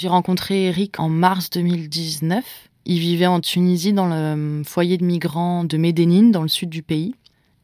J'ai 0.00 0.08
rencontré 0.08 0.64
Eric 0.64 0.98
en 0.98 1.10
mars 1.10 1.50
2019. 1.50 2.70
Il 2.86 3.00
vivait 3.00 3.26
en 3.26 3.38
Tunisie 3.40 3.92
dans 3.92 4.06
le 4.06 4.62
foyer 4.64 4.96
de 4.96 5.04
migrants 5.04 5.62
de 5.62 5.76
Médénine, 5.76 6.30
dans 6.30 6.40
le 6.40 6.48
sud 6.48 6.70
du 6.70 6.82
pays. 6.82 7.14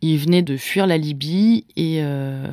Il 0.02 0.18
venait 0.18 0.42
de 0.42 0.58
fuir 0.58 0.86
la 0.86 0.98
Libye 0.98 1.64
et, 1.76 2.02
euh, 2.02 2.52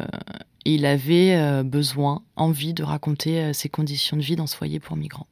il 0.63 0.85
avait 0.85 1.35
euh, 1.35 1.63
besoin, 1.63 2.21
envie 2.37 2.73
de 2.73 2.81
raconter 2.81 3.41
euh, 3.41 3.51
ses 3.51 3.67
conditions 3.67 4.15
de 4.15 4.21
vie 4.21 4.37
dans 4.37 4.47
ce 4.47 4.55
foyer 4.55 4.79
pour 4.79 4.95
migrants. 4.95 5.27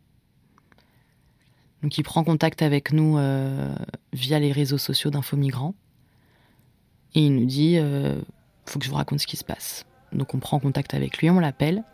Donc 1.82 1.98
il 1.98 2.04
prend 2.04 2.26
contact 2.26 2.62
avec 2.62 2.92
nous 2.92 3.16
via 4.12 4.40
les 4.40 4.52
réseaux 4.52 4.78
sociaux 4.78 5.12
d'Info 5.12 5.38
Migrants 5.38 5.76
et 7.16 7.26
il 7.26 7.34
nous 7.36 7.46
dit 7.46 7.78
faut 8.66 8.80
que 8.80 8.86
je 8.86 8.90
vous 8.90 8.98
raconte 8.98 9.22
ce 9.22 9.28
qui 9.28 9.38
se 9.38 9.46
passe. 9.46 9.86
Donc 10.12 10.36
on 10.36 10.40
prend 10.40 10.60
contact 10.60 10.94
avec 10.94 11.20
lui, 11.20 11.30
on 11.30 11.40
l'appelle 11.40 11.86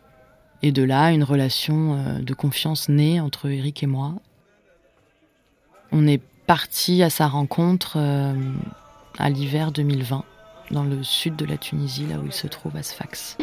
et 0.63 0.71
de 0.71 0.83
là 0.83 1.11
une 1.11 1.23
relation 1.23 2.19
de 2.21 2.33
confiance 2.33 2.89
naît 2.89 3.19
entre 3.19 3.49
Eric 3.49 3.83
et 3.83 3.87
moi. 3.87 4.13
On 5.91 6.07
est 6.07 6.21
parti 6.45 7.03
à 7.03 7.09
sa 7.09 7.27
rencontre 7.27 7.97
à 9.17 9.29
l'hiver 9.29 9.71
2020, 9.71 10.23
dans 10.71 10.83
le 10.83 11.03
sud 11.03 11.35
de 11.35 11.45
la 11.45 11.57
Tunisie, 11.57 12.05
là 12.07 12.17
où 12.19 12.25
il 12.25 12.33
se 12.33 12.47
trouve 12.47 12.75
à 12.75 12.83
Sfax. 12.83 13.37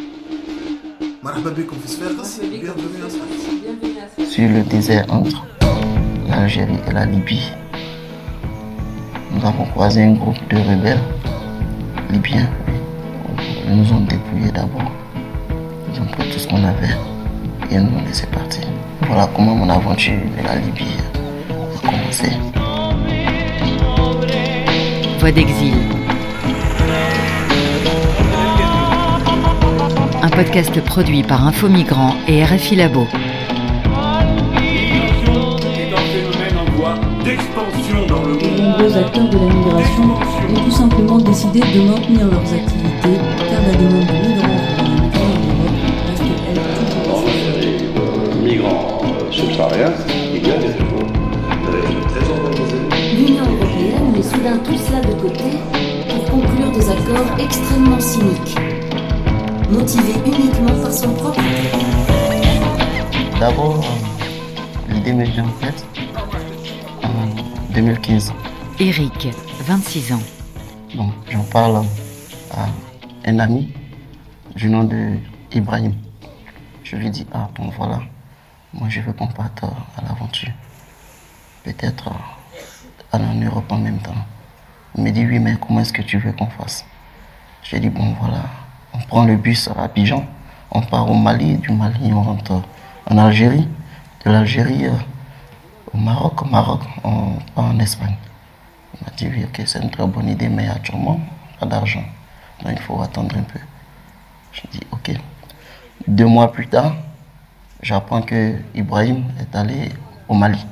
Sur 4.29 4.49
le 4.49 4.63
désert 4.63 5.07
entre 5.11 5.47
l'Algérie 6.29 6.79
et 6.87 6.93
la 6.93 7.07
Libye, 7.07 7.51
nous 9.33 9.45
avons 9.47 9.65
croisé 9.67 10.03
un 10.03 10.13
groupe 10.13 10.37
de 10.51 10.57
rebelles 10.57 11.01
libyens. 12.11 12.49
Ils 13.67 13.77
nous 13.77 13.93
ont 13.93 14.01
dépouillés 14.01 14.53
d'abord. 14.53 14.93
Ils 15.95 16.01
ont 16.01 16.07
pris 16.07 16.29
tout 16.29 16.39
ce 16.39 16.49
qu'on 16.49 16.65
avait 16.65 16.97
et 17.71 17.79
nous 17.79 17.99
ont 17.99 18.05
laissé 18.05 18.27
partir. 18.27 18.65
Voilà 19.03 19.29
comment 19.35 19.55
mon 19.55 19.69
aventure 19.69 20.15
de 20.37 20.47
la 20.47 20.57
Libye 20.57 20.97
a 21.77 21.87
commencé 21.87 22.31
d'exil. 25.33 25.73
Un 30.23 30.29
podcast 30.29 30.79
produit 30.85 31.23
par 31.23 31.47
Info 31.47 31.69
Migrants 31.69 32.15
et 32.29 32.45
RFI 32.45 32.77
Labo. 32.77 33.07
Nombreux 38.59 38.97
acteurs 38.99 39.29
de 39.31 39.39
la 39.39 39.55
migration 39.55 40.03
ont 40.51 40.65
tout 40.65 40.71
simplement 40.71 41.19
décidé 41.19 41.61
de 41.61 41.81
maintenir 41.89 42.27
leurs 42.27 42.53
activités 42.53 43.19
car 43.51 43.63
la 43.63 43.74
Eric, 68.97 69.29
26 69.67 70.13
ans. 70.13 70.23
Bon, 70.95 71.11
j'en 71.29 71.43
parle 71.43 71.85
à 72.53 72.67
un 73.29 73.39
ami 73.41 73.73
du 74.55 74.69
nom 74.69 74.85
de 74.85 75.19
Ibrahim. 75.51 75.95
Je 76.85 76.95
lui 76.95 77.11
dis, 77.11 77.27
ah 77.35 77.49
bon 77.57 77.71
voilà, 77.77 77.99
moi 78.73 78.89
je 78.89 79.01
veux 79.01 79.13
qu'on 79.13 79.27
parte 79.27 79.65
à 79.65 80.03
l'aventure. 80.07 80.53
Peut-être 81.65 82.13
en 83.13 83.35
Europe 83.35 83.65
en 83.73 83.79
même 83.79 83.99
temps. 83.99 84.15
Il 84.97 85.03
me 85.03 85.11
dit 85.11 85.27
oui, 85.27 85.41
mais 85.41 85.57
comment 85.61 85.81
est-ce 85.81 85.93
que 85.93 86.03
tu 86.03 86.19
veux 86.19 86.31
qu'on 86.31 86.47
fasse? 86.47 86.85
J'ai 87.65 87.81
dit 87.81 87.91
bon 87.91 88.15
voilà, 88.21 88.45
on 88.93 88.99
prend 88.99 89.25
le 89.25 89.35
bus 89.35 89.67
à 89.77 89.83
Abidjan, 89.83 90.25
on 90.71 90.83
part 90.83 91.11
au 91.11 91.15
Mali, 91.15 91.57
du 91.57 91.73
Mali 91.73 92.13
on 92.13 92.23
rentre 92.23 92.63
en 93.11 93.19
Algérie, 93.19 93.67
de 94.25 94.31
l'Algérie 94.31 94.87
euh, 94.87 94.93
au 95.93 95.99
Maroc, 95.99 96.43
au 96.43 96.45
Maroc 96.45 96.83
on 97.03 97.33
part 97.57 97.65
en 97.65 97.81
Espagne. 97.81 98.15
Il 98.95 99.05
m'a 99.05 99.13
dit 99.17 99.29
oui, 99.29 99.45
ok, 99.45 99.63
c'est 99.67 99.83
une 99.83 99.91
très 99.91 100.07
bonne 100.07 100.29
idée, 100.29 100.49
mais 100.49 100.69
actuellement, 100.69 101.21
pas 101.61 101.67
d'argent. 101.67 102.05
Donc 102.63 102.73
il 102.73 102.83
faut 102.83 103.01
attendre 103.03 103.37
un 103.37 103.43
peu. 103.43 103.59
J'ai 104.53 104.69
dit 104.71 104.81
ok. 104.93 105.13
Deux 106.07 106.27
mois 106.27 106.53
plus 106.53 106.69
tard, 106.69 106.95
j'apprends 107.83 108.23
que 108.23 108.57
Ibrahim 108.75 109.25
est 109.41 109.55
allé 109.57 109.91
au 110.29 110.35
Mali 110.35 110.65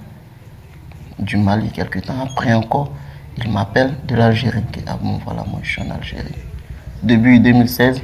du 1.22 1.36
Mali 1.36 1.70
quelques 1.70 2.02
temps 2.02 2.20
après 2.20 2.52
encore, 2.52 2.90
il 3.38 3.50
m'appelle 3.50 3.94
de 4.06 4.14
l'Algérie. 4.14 4.62
Ah 4.86 4.98
bon, 5.00 5.18
voilà, 5.24 5.44
moi 5.44 5.60
je 5.62 5.70
suis 5.70 5.82
en 5.82 5.90
Algérie. 5.90 6.34
Début 7.02 7.38
2016, 7.38 8.02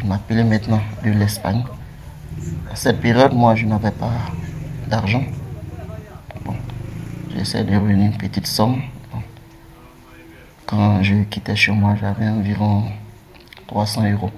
il 0.00 0.06
m'appelait 0.06 0.44
maintenant 0.44 0.80
de 1.04 1.10
l'Espagne. 1.10 1.64
À 2.70 2.76
cette 2.76 3.00
période, 3.00 3.32
moi 3.32 3.54
je 3.54 3.66
n'avais 3.66 3.90
pas 3.90 4.10
d'argent. 4.88 5.24
Bon, 6.44 6.54
j'essaie 7.34 7.64
de 7.64 7.74
revenir 7.74 8.12
une 8.12 8.16
petite 8.16 8.46
somme. 8.46 8.80
Quand 10.68 11.02
je 11.02 11.22
quittais 11.22 11.56
chez 11.56 11.72
moi, 11.72 11.96
j'avais 11.98 12.28
environ 12.28 12.84
300 13.68 14.10
euros. 14.12 14.30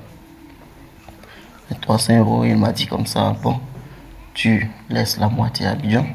Et 1.73 1.75
300 1.75 2.19
euros, 2.19 2.45
il 2.45 2.57
m'a 2.57 2.71
dit 2.71 2.87
comme 2.87 3.05
ça, 3.05 3.35
bon, 3.43 3.59
tu 4.33 4.71
laisses 4.89 5.19
la 5.19 5.29
moitié 5.29 5.67
à 5.67 5.71
Abidjan 5.73 6.07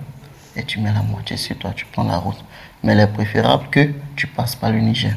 et 0.55 0.63
tu 0.63 0.79
mets 0.79 0.93
la 0.93 1.01
moitié 1.01 1.35
sur 1.35 1.57
toi, 1.57 1.73
tu 1.75 1.85
prends 1.91 2.05
la 2.05 2.15
route. 2.17 2.41
Mais 2.81 2.93
il 2.93 2.99
est 3.01 3.07
préférable 3.07 3.67
que 3.69 3.91
tu 4.15 4.25
passes 4.27 4.55
par 4.55 4.71
le 4.71 4.79
Niger. 4.79 5.11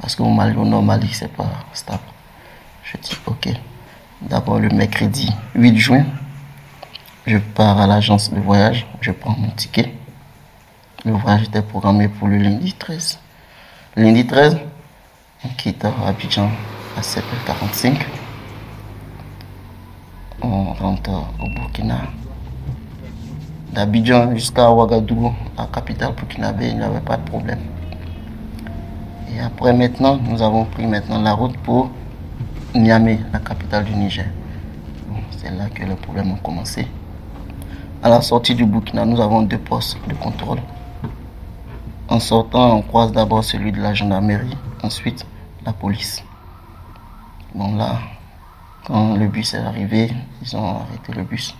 Parce 0.00 0.14
qu'au 0.14 0.28
Mali, 0.28 0.56
au 0.56 0.80
Mali, 0.80 1.08
c'est 1.12 1.32
pas 1.32 1.50
stable. 1.72 1.98
Je 2.84 2.96
dis, 2.98 3.16
ok. 3.26 3.48
D'abord, 4.22 4.60
le 4.60 4.68
mercredi 4.68 5.28
8 5.56 5.76
juin, 5.78 6.04
je 7.26 7.38
pars 7.38 7.80
à 7.80 7.88
l'agence 7.88 8.32
de 8.32 8.38
voyage, 8.38 8.86
je 9.00 9.10
prends 9.10 9.36
mon 9.36 9.50
ticket. 9.50 9.92
Le 11.04 11.10
voyage 11.10 11.48
était 11.48 11.60
programmé 11.62 12.06
pour 12.06 12.28
le 12.28 12.38
lundi 12.38 12.72
13. 12.72 13.18
Lundi 13.96 14.26
13, 14.26 14.58
on 15.44 15.48
quitte 15.56 15.84
Abidjan 15.84 16.50
à 16.96 17.00
7h45. 17.00 17.94
On 20.42 20.72
rentre 20.72 21.10
au 21.40 21.48
Burkina 21.54 21.98
d'Abidjan 23.72 24.34
jusqu'à 24.34 24.70
Ouagadougou, 24.72 25.32
la 25.56 25.66
capitale 25.66 26.12
burkinabé, 26.14 26.68
il 26.70 26.76
n'y 26.78 26.82
avait 26.82 27.00
pas 27.00 27.16
de 27.16 27.22
problème. 27.28 27.60
Et 29.32 29.40
après 29.40 29.72
maintenant, 29.72 30.16
nous 30.16 30.42
avons 30.42 30.64
pris 30.64 30.86
maintenant 30.86 31.22
la 31.22 31.32
route 31.32 31.56
pour 31.58 31.88
Niamey, 32.74 33.20
la 33.32 33.38
capitale 33.38 33.84
du 33.84 33.94
Niger. 33.94 34.26
c'est 35.36 35.50
là 35.50 35.66
que 35.72 35.84
les 35.84 35.94
problèmes 35.94 36.32
ont 36.32 36.36
commencé. 36.42 36.88
À 38.02 38.08
la 38.08 38.20
sortie 38.22 38.56
du 38.56 38.64
Burkina, 38.66 39.04
nous 39.04 39.20
avons 39.20 39.42
deux 39.42 39.58
postes 39.58 39.98
de 40.08 40.14
contrôle. 40.14 40.58
En 42.08 42.20
sortant, 42.20 42.76
on 42.76 42.82
croise 42.82 43.12
d'abord 43.12 43.42
celui 43.42 43.72
de 43.72 43.80
la 43.80 43.94
gendarmerie, 43.94 44.56
ensuite 44.82 45.24
la 45.64 45.72
police. 45.72 46.22
Bon 47.54 47.74
là, 47.76 47.98
quand 48.84 49.16
le 49.16 49.26
bus 49.26 49.54
est 49.54 49.58
arrivé, 49.58 50.12
ils 50.42 50.54
ont 50.54 50.80
arrêté 50.80 51.12
le 51.14 51.22
bus. 51.24 51.56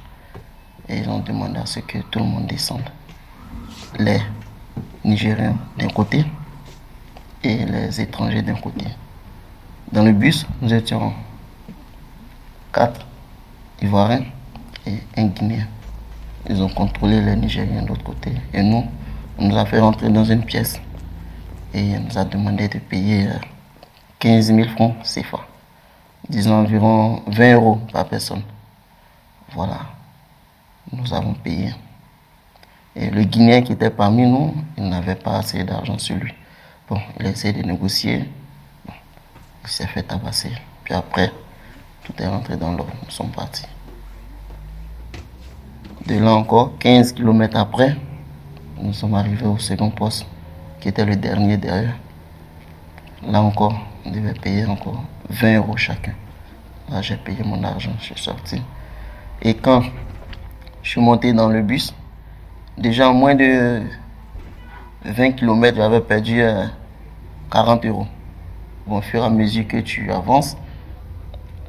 Et 0.88 0.98
ils 0.98 1.08
ont 1.08 1.20
demandé 1.20 1.58
à 1.58 1.64
ce 1.64 1.80
que 1.80 1.96
tout 2.10 2.18
le 2.18 2.26
monde 2.26 2.46
descende. 2.46 2.84
Les 3.98 4.20
Nigériens 5.02 5.56
d'un 5.78 5.88
côté 5.88 6.26
et 7.42 7.64
les 7.64 8.00
étrangers 8.02 8.42
d'un 8.42 8.56
côté. 8.56 8.84
Dans 9.92 10.02
le 10.02 10.12
bus, 10.12 10.46
nous 10.60 10.74
étions 10.74 11.14
quatre 12.70 13.06
Ivoiriens 13.80 14.24
et 14.86 14.98
un 15.16 15.26
Guinéen. 15.26 15.66
Ils 16.50 16.62
ont 16.62 16.68
contrôlé 16.68 17.22
les 17.22 17.36
Nigériens 17.36 17.82
de 17.82 17.88
l'autre 17.88 18.04
côté. 18.04 18.32
Et 18.52 18.62
nous, 18.62 18.84
on 19.38 19.48
nous 19.48 19.56
a 19.56 19.66
fait 19.66 19.80
rentrer 19.80 20.08
dans 20.08 20.24
une 20.24 20.44
pièce. 20.44 20.80
Et 21.72 21.96
on 21.96 22.00
nous 22.00 22.18
a 22.18 22.24
demandé 22.24 22.68
de 22.68 22.78
payer 22.78 23.28
15 24.18 24.54
000 24.54 24.68
francs 24.70 24.94
CFA. 25.02 25.40
Disons 26.28 26.54
environ 26.54 27.22
20 27.26 27.54
euros 27.54 27.80
par 27.92 28.06
personne. 28.08 28.42
Voilà 29.52 29.80
nous 30.92 31.12
avons 31.14 31.34
payé. 31.34 31.74
Et 32.96 33.10
le 33.10 33.24
Guinéen 33.24 33.62
qui 33.62 33.72
était 33.72 33.90
parmi 33.90 34.26
nous, 34.26 34.54
il 34.76 34.88
n'avait 34.88 35.16
pas 35.16 35.38
assez 35.38 35.64
d'argent 35.64 35.98
sur 35.98 36.16
lui. 36.16 36.32
Bon, 36.88 37.00
il 37.18 37.26
a 37.26 37.30
essayé 37.30 37.52
de 37.52 37.66
négocier. 37.66 38.28
il 39.64 39.70
s'est 39.70 39.86
fait 39.86 40.02
tabasser. 40.02 40.52
Puis 40.84 40.94
après, 40.94 41.32
tout 42.04 42.12
est 42.18 42.26
rentré 42.26 42.56
dans 42.56 42.72
l'ordre. 42.72 42.92
Nous 43.02 43.10
sommes 43.10 43.30
partis. 43.30 43.66
De 46.06 46.18
là 46.18 46.34
encore, 46.34 46.78
15 46.78 47.14
km 47.14 47.56
après, 47.56 47.96
nous 48.80 48.92
sommes 48.92 49.14
arrivés 49.14 49.46
au 49.46 49.58
second 49.58 49.90
poste, 49.90 50.26
qui 50.80 50.88
était 50.88 51.04
le 51.04 51.16
dernier 51.16 51.56
derrière. 51.56 51.94
Là 53.26 53.40
encore, 53.42 53.78
on 54.04 54.10
devait 54.10 54.34
payer 54.34 54.66
encore 54.66 55.02
20 55.30 55.56
euros 55.56 55.76
chacun. 55.76 56.12
Là, 56.90 57.00
j'ai 57.00 57.16
payé 57.16 57.42
mon 57.44 57.62
argent, 57.64 57.92
je 57.98 58.04
suis 58.04 58.18
sorti. 58.18 58.60
Et 59.40 59.54
quand 59.54 59.82
Je 60.84 60.90
suis 60.90 61.00
monté 61.00 61.32
dans 61.32 61.48
le 61.48 61.62
bus. 61.62 61.94
Déjà, 62.76 63.08
en 63.08 63.14
moins 63.14 63.34
de 63.34 63.80
20 65.06 65.32
km, 65.32 65.78
j'avais 65.78 66.02
perdu 66.02 66.42
euh, 66.42 66.66
40 67.50 67.86
euros. 67.86 68.06
Bon, 68.86 68.98
au 68.98 69.00
fur 69.00 69.22
et 69.22 69.24
à 69.24 69.30
mesure 69.30 69.66
que 69.66 69.78
tu 69.78 70.12
avances, 70.12 70.58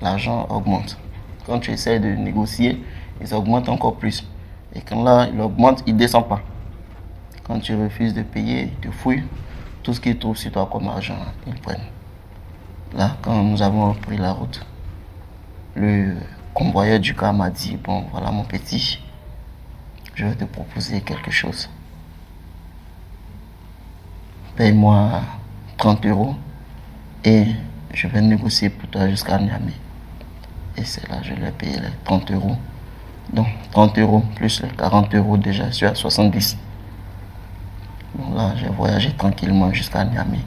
l'argent 0.01 0.45
augmente. 0.49 0.97
Quand 1.45 1.59
tu 1.59 1.71
essaies 1.71 1.99
de 1.99 2.09
négocier, 2.09 2.83
ils 3.21 3.33
augmentent 3.33 3.69
encore 3.69 3.95
plus. 3.95 4.27
Et 4.75 4.81
quand 4.81 5.01
là, 5.01 5.29
il 5.33 5.39
augmente, 5.39 5.81
il 5.87 5.93
ne 5.93 5.99
descend 5.99 6.27
pas. 6.27 6.41
Quand 7.45 7.59
tu 7.59 7.75
refuses 7.75 8.13
de 8.13 8.23
payer, 8.23 8.63
ils 8.63 8.89
te 8.89 8.91
fouillent. 8.91 9.23
Tout 9.83 9.93
ce 9.93 10.01
qu'ils 10.01 10.17
trouvent 10.17 10.35
sur 10.35 10.51
toi 10.51 10.67
comme 10.71 10.87
argent, 10.87 11.15
ils 11.45 11.53
prennent. 11.53 11.77
Là, 12.95 13.17
quand 13.21 13.43
nous 13.43 13.61
avons 13.61 13.93
pris 13.93 14.17
la 14.17 14.31
route, 14.31 14.65
le 15.75 16.15
convoyeur 16.55 16.99
du 16.99 17.13
cas 17.13 17.31
m'a 17.31 17.51
dit, 17.51 17.77
bon, 17.77 18.05
voilà 18.11 18.31
mon 18.31 18.43
petit, 18.45 18.99
je 20.15 20.25
vais 20.25 20.35
te 20.35 20.45
proposer 20.45 21.01
quelque 21.01 21.29
chose. 21.29 21.69
Paye-moi 24.55 25.21
30 25.77 26.05
euros 26.07 26.35
et 27.23 27.47
je 27.93 28.07
vais 28.07 28.21
négocier 28.21 28.69
pour 28.69 28.89
toi 28.89 29.07
jusqu'à 29.09 29.37
Niamey. 29.37 29.73
Et 30.77 30.83
c'est 30.83 31.07
là 31.09 31.17
je 31.21 31.33
lui 31.33 31.45
ai 31.45 31.51
payé 31.51 31.77
les 31.77 31.89
30 32.05 32.31
euros. 32.31 32.55
Donc 33.33 33.47
30 33.71 33.99
euros 33.99 34.23
plus 34.35 34.61
les 34.61 34.69
40 34.69 35.13
euros 35.15 35.37
déjà, 35.37 35.67
je 35.67 35.75
suis 35.75 35.85
à 35.85 35.93
70. 35.93 36.57
Là, 38.17 38.53
j'ai 38.55 38.69
voyagé 38.69 39.11
tranquillement 39.17 39.71
jusqu'à 39.73 40.05
Niamey. 40.05 40.39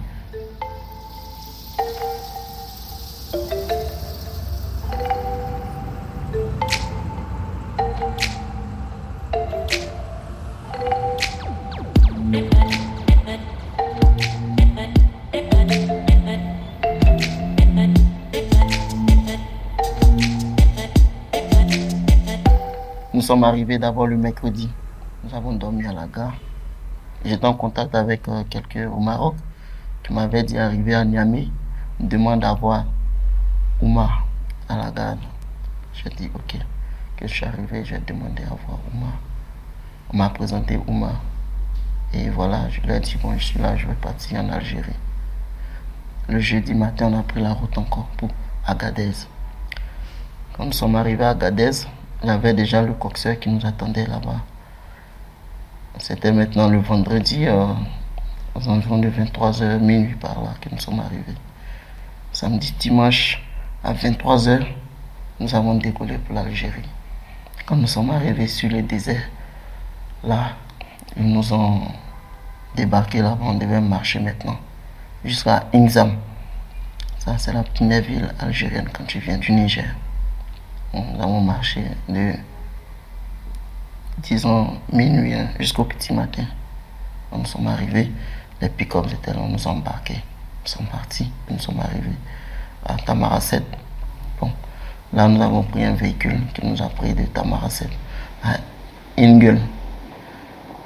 Nous 23.12 23.20
sommes 23.22 23.44
arrivés 23.44 23.78
d'abord 23.78 24.06
le 24.06 24.16
mercredi. 24.16 24.70
Nous 25.22 25.34
avons 25.34 25.52
dormi 25.52 25.84
à 25.86 25.92
la 25.92 26.06
gare. 26.06 26.32
J'étais 27.24 27.46
en 27.46 27.54
contact 27.54 27.94
avec 27.94 28.28
euh, 28.28 28.44
quelqu'un 28.48 28.88
au 28.90 29.00
Maroc 29.00 29.34
qui 30.04 30.12
m'avait 30.12 30.42
dit 30.44 30.56
arriver 30.56 30.94
à 30.94 31.04
Niamey, 31.04 31.48
demande 31.98 32.40
d'avoir 32.40 32.84
Oumar 33.82 34.26
à 34.68 34.76
la 34.76 34.90
gare. 34.90 35.16
J'ai 35.94 36.10
dit 36.10 36.30
ok. 36.34 36.56
Que 37.16 37.26
je 37.26 37.34
suis 37.34 37.44
arrivé, 37.44 37.84
j'ai 37.84 37.98
demandé 37.98 38.42
à 38.44 38.54
voir 38.66 38.78
Oumar. 38.94 39.14
On 40.12 40.16
m'a 40.16 40.30
présenté 40.30 40.78
Oumar. 40.86 41.20
Et 42.14 42.30
voilà, 42.30 42.68
je 42.70 42.80
lui 42.82 42.92
ai 42.92 43.00
dit 43.00 43.16
bon, 43.20 43.36
je 43.36 43.44
suis 43.44 43.58
là, 43.58 43.76
je 43.76 43.86
vais 43.86 43.94
partir 43.94 44.40
en 44.40 44.48
Algérie. 44.50 44.92
Le 46.28 46.38
jeudi 46.38 46.74
matin, 46.74 47.10
on 47.12 47.18
a 47.18 47.22
pris 47.22 47.40
la 47.42 47.52
route 47.52 47.76
encore 47.76 48.06
pour 48.16 48.28
Agadez. 48.66 49.12
Quand 50.56 50.64
nous 50.66 50.72
sommes 50.72 50.94
arrivés 50.94 51.24
à 51.24 51.30
Agadez, 51.30 51.70
il 52.22 52.28
y 52.28 52.30
avait 52.30 52.54
déjà 52.54 52.82
le 52.82 52.92
coxeur 52.94 53.38
qui 53.38 53.48
nous 53.50 53.64
attendait 53.66 54.06
là-bas. 54.06 54.42
C'était 55.98 56.32
maintenant 56.32 56.68
le 56.68 56.78
vendredi, 56.78 57.46
euh, 57.46 57.66
de 58.54 59.10
23h, 59.10 59.78
minuit 59.78 60.14
par 60.16 60.42
là, 60.42 60.50
que 60.60 60.68
nous 60.70 60.78
sommes 60.78 61.00
arrivés. 61.00 61.34
Samedi, 62.32 62.74
dimanche, 62.78 63.42
à 63.82 63.92
23h, 63.94 64.66
nous 65.40 65.54
avons 65.54 65.74
décollé 65.76 66.18
pour 66.18 66.34
l'Algérie. 66.34 66.88
Quand 67.66 67.76
nous 67.76 67.86
sommes 67.86 68.10
arrivés 68.10 68.46
sur 68.46 68.68
le 68.70 68.82
désert, 68.82 69.22
là, 70.24 70.56
ils 71.16 71.26
nous 71.32 71.52
ont 71.52 71.80
débarqué 72.76 73.22
là-bas, 73.22 73.38
on 73.42 73.54
devait 73.54 73.80
marcher 73.80 74.20
maintenant 74.20 74.56
jusqu'à 75.24 75.64
Inzam. 75.74 76.16
Ça, 77.18 77.36
c'est 77.38 77.52
la 77.52 77.62
première 77.62 78.02
ville 78.02 78.28
algérienne 78.38 78.88
quand 78.92 79.04
tu 79.04 79.18
viens 79.18 79.38
du 79.38 79.52
Niger. 79.52 79.84
Nous 80.94 81.20
avons 81.20 81.40
marché 81.40 81.82
de, 82.08 82.32
disons, 84.22 84.78
minuit 84.92 85.34
hein, 85.34 85.48
jusqu'au 85.58 85.84
petit 85.84 86.12
matin. 86.12 86.44
Nous 87.32 87.44
sommes 87.44 87.66
arrivés, 87.66 88.10
les 88.60 88.68
pick-ups 88.68 89.12
étaient 89.12 89.32
là, 89.32 89.40
nous 89.48 89.66
embarqués. 89.66 90.22
Nous 90.62 90.68
sommes 90.70 90.86
partis, 90.86 91.30
nous 91.50 91.58
sommes 91.58 91.80
arrivés 91.80 92.16
à 92.84 92.94
Tamaracet. 92.96 93.62
Bon, 94.40 94.50
là, 95.12 95.28
nous 95.28 95.42
avons 95.42 95.62
pris 95.62 95.84
un 95.84 95.94
véhicule 95.94 96.40
qui 96.54 96.66
nous 96.66 96.80
a 96.82 96.88
pris 96.88 97.14
de 97.14 97.24
Tamaracet 97.24 97.90
à 98.42 98.56
Ingel. 99.18 99.60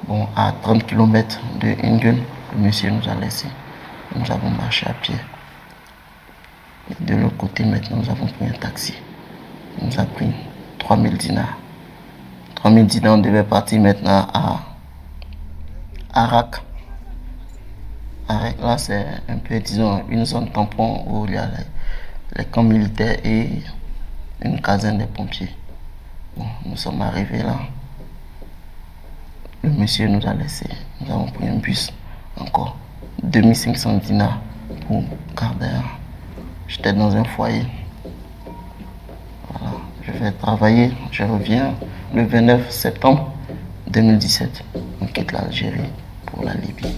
Bon, 0.07 0.27
à 0.37 0.53
30 0.63 0.85
km 0.87 1.41
de 1.61 1.75
Ingel, 1.85 2.23
le 2.55 2.59
monsieur 2.59 2.91
nous 2.91 3.09
a 3.09 3.15
laissés. 3.15 3.49
Nous 4.15 4.31
avons 4.31 4.51
marché 4.51 4.87
à 4.87 4.93
pied. 4.95 5.15
De 7.01 7.15
l'autre 7.15 7.37
côté, 7.37 7.65
maintenant, 7.65 7.99
nous 7.99 8.11
avons 8.11 8.27
pris 8.27 8.47
un 8.47 8.59
taxi. 8.59 8.95
Il 9.79 9.87
nous 9.87 9.99
a 9.99 10.05
pris 10.05 10.31
3000 10.79 11.17
dinars. 11.17 11.62
3000 12.63 12.87
dinars, 12.87 13.15
on 13.15 13.19
devait 13.19 13.43
partir 13.43 13.81
maintenant 13.81 14.25
à 14.33 14.61
Arak. 16.15 16.63
Arak, 18.29 18.61
là, 18.61 18.79
c'est 18.79 19.05
un 19.29 19.39
peu, 19.39 19.59
disons, 19.59 20.05
une 20.09 20.25
zone 20.25 20.49
tampon 20.53 21.03
où 21.09 21.27
il 21.27 21.35
y 21.35 21.39
a 21.39 21.49
les, 22.37 22.45
camps 22.45 22.63
militaires 22.63 23.19
et 23.25 23.49
une 24.45 24.61
caserne 24.61 24.99
des 24.99 25.07
pompiers. 25.07 25.51
Bon, 26.37 26.45
nous 26.65 26.77
sommes 26.77 27.03
arrivés 27.03 27.43
là. 27.43 27.59
Le 29.65 29.71
monsieur 29.71 30.07
nous 30.07 30.25
a 30.25 30.33
laissé. 30.33 30.69
Nous 31.01 31.11
avons 31.13 31.27
pris 31.33 31.49
un 31.49 31.57
bus 31.57 31.93
encore. 32.39 32.77
2500 33.25 33.97
dinars 34.05 34.39
pour 34.87 35.03
Gardère. 35.37 35.83
J'étais 36.69 36.93
dans 36.93 37.17
un 37.17 37.25
foyer. 37.25 37.67
Voilà, 39.51 39.75
je 40.03 40.13
vais 40.13 40.31
travailler. 40.31 40.93
Je 41.11 41.25
reviens 41.25 41.75
le 42.15 42.25
29 42.27 42.71
septembre 42.71 43.33
2017. 43.89 44.65
On 45.01 45.07
quitte 45.07 45.33
l'Algérie 45.33 45.91
pour 46.27 46.45
la 46.45 46.53
Libye. 46.55 46.93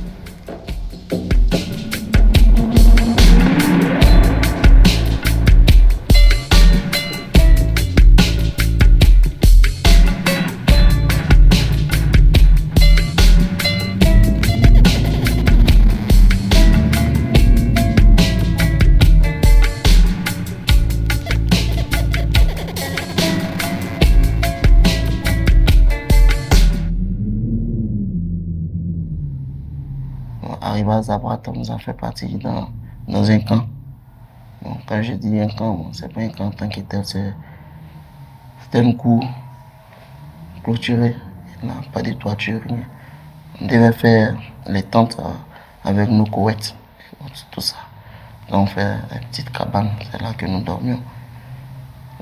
Bon, 31.06 31.12
arrivé 31.12 31.38
à 31.38 31.40
Zabrat, 31.40 31.40
on 31.49 31.52
nous 31.52 31.70
a 31.70 31.78
fait 31.78 31.92
partir 31.92 32.38
dans, 32.38 32.68
dans 33.08 33.30
un 33.30 33.40
camp. 33.40 33.66
Bon, 34.62 34.76
quand 34.87 35.02
je 35.02 35.14
dis 35.14 35.38
un 35.38 35.49
camp, 35.49 35.75
bon, 35.75 35.92
c'est 35.92 36.12
pas 36.12 36.20
un 36.20 36.28
camp 36.28 36.50
tant 36.50 36.68
que 36.68 36.80
tel, 36.80 37.04
c'est 37.04 37.34
c'était 38.62 38.87
un 38.87 38.92
coup 38.92 39.23
clôturé. 40.62 41.16
Il 41.62 41.68
n'a 41.68 41.75
pas 41.92 42.02
de 42.02 42.12
toiture. 42.12 42.61
On 43.61 43.66
devait 43.66 43.92
faire 43.92 44.37
les 44.66 44.82
tentes 44.82 45.16
euh, 45.18 45.88
avec 45.88 46.11
nos 46.11 46.26
couettes, 46.26 46.75
tout 47.50 47.61
ça. 47.61 47.76
Donc 48.50 48.62
on 48.62 48.66
fait 48.66 48.96
une 49.12 49.20
petite 49.28 49.50
cabane, 49.50 49.90
c'est 50.11 50.20
là 50.20 50.32
que 50.34 50.46
nous 50.46 50.62
dormions. 50.62 51.00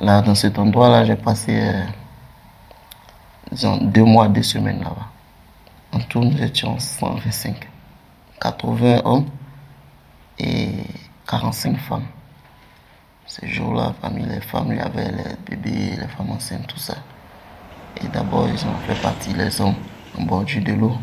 Là, 0.01 0.23
dans 0.23 0.35
cet 0.35 0.59
endroit-là, 0.59 1.05
j'ai 1.05 1.17
passé, 1.17 1.73
euh, 3.53 3.77
deux 3.83 4.05
mois, 4.05 4.29
deux 4.29 4.43
semaines 4.43 4.81
là-bas. 4.81 5.09
En 5.93 6.01
tout, 6.01 6.21
nous 6.21 6.43
étions 6.43 6.79
125. 6.79 7.72
80 8.43 9.03
hommes 9.05 9.27
et 10.39 10.69
45 11.29 11.79
femmes. 11.79 12.07
Ces 13.25 13.47
jours-là, 13.47 13.95
parmi 14.01 14.27
les 14.27 14.41
femmes, 14.41 14.69
il 14.71 14.79
y 14.79 14.81
avait 14.81 15.11
les 15.13 15.37
bébés, 15.49 15.97
les 15.97 16.09
femmes 16.09 16.31
enceintes, 16.31 16.67
tout 16.67 16.79
ça. 16.79 16.97
Et 18.03 18.09
d'abord, 18.09 18.49
ils 18.49 18.67
ont 18.67 18.75
fait 18.87 19.01
partie 19.01 19.33
les 19.33 19.61
hommes 19.61 19.77
en 20.19 20.23
bordure 20.25 20.63
de 20.65 20.73
l'eau. 20.73 20.97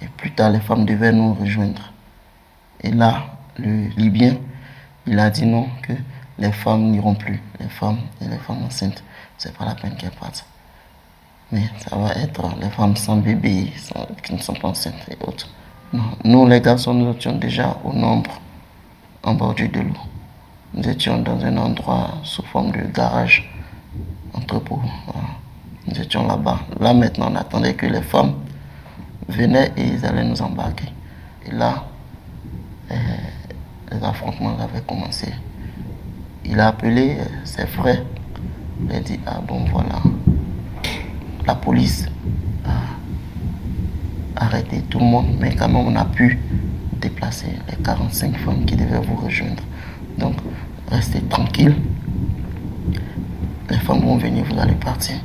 Et 0.00 0.06
plus 0.08 0.32
tard, 0.32 0.50
les 0.50 0.60
femmes 0.60 0.86
devaient 0.86 1.12
nous 1.12 1.34
rejoindre. 1.34 1.92
Et 2.80 2.90
là, 2.90 3.26
le 3.58 3.88
Libyen, 3.96 4.36
il 5.06 5.18
a 5.18 5.28
dit 5.28 5.44
non, 5.44 5.68
que 5.82 5.92
les 6.38 6.52
femmes 6.52 6.90
n'iront 6.90 7.14
plus. 7.14 7.42
Les 7.60 7.68
femmes 7.68 7.98
et 8.22 8.24
les 8.26 8.38
femmes 8.38 8.64
enceintes, 8.64 9.04
c'est 9.36 9.54
pas 9.56 9.66
la 9.66 9.74
peine 9.74 9.96
qu'elles 9.96 10.12
partent. 10.12 10.46
Mais 11.52 11.64
ça 11.78 11.96
va 11.96 12.12
être 12.14 12.56
les 12.60 12.70
femmes 12.70 12.96
sans 12.96 13.16
bébé, 13.16 13.72
qui 14.22 14.32
ne 14.32 14.38
sont 14.38 14.54
pas 14.54 14.68
enceintes 14.68 15.08
et 15.10 15.16
autres. 15.26 15.48
Nous, 16.24 16.46
les 16.46 16.60
garçons, 16.60 16.92
nous 16.92 17.12
étions 17.12 17.36
déjà 17.36 17.78
au 17.82 17.94
nombre 17.94 18.30
en 19.22 19.34
bordure 19.34 19.70
de 19.70 19.80
l'eau. 19.80 19.94
Nous 20.74 20.86
étions 20.86 21.18
dans 21.18 21.42
un 21.42 21.56
endroit 21.56 22.10
sous 22.24 22.42
forme 22.42 22.72
de 22.72 22.80
garage, 22.92 23.50
entrepôt. 24.34 24.80
Nous 25.86 25.98
étions 25.98 26.26
là-bas. 26.26 26.60
Là 26.78 26.92
maintenant, 26.92 27.30
on 27.32 27.36
attendait 27.36 27.72
que 27.72 27.86
les 27.86 28.02
femmes 28.02 28.34
venaient 29.28 29.72
et 29.78 29.86
ils 29.86 30.04
allaient 30.04 30.24
nous 30.24 30.42
embarquer. 30.42 30.92
Et 31.46 31.52
là, 31.52 31.84
euh, 32.90 32.94
les 33.90 34.04
affrontements 34.04 34.58
avaient 34.58 34.82
commencé. 34.86 35.32
Il 36.44 36.60
a 36.60 36.68
appelé 36.68 37.16
euh, 37.18 37.24
ses 37.44 37.66
frères. 37.66 38.02
Il 38.84 38.94
a 38.94 39.00
dit, 39.00 39.18
ah 39.26 39.40
bon 39.46 39.64
voilà, 39.70 40.02
la 41.46 41.54
police 41.54 42.06
arrêté 44.38 44.80
tout 44.88 44.98
le 44.98 45.04
monde, 45.04 45.36
mais 45.40 45.54
quand 45.54 45.68
même 45.68 45.76
on 45.86 45.96
a 45.96 46.04
pu 46.04 46.38
déplacer 47.00 47.48
les 47.68 47.76
45 47.76 48.36
femmes 48.38 48.64
qui 48.64 48.76
devaient 48.76 49.00
vous 49.00 49.16
rejoindre. 49.16 49.62
Donc, 50.16 50.34
restez 50.90 51.20
tranquille. 51.22 51.74
Les 53.70 53.78
femmes 53.78 54.00
vont 54.00 54.16
venir, 54.16 54.44
vous 54.44 54.58
allez 54.58 54.74
partir. 54.74 55.16